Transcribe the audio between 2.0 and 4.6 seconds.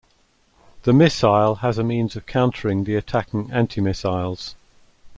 of countering the attacking anti-missiles.